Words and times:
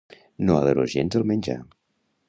No 0.49 0.55
adoro 0.61 0.87
gens 0.95 1.19
el 1.21 1.29
menjar. 1.33 1.61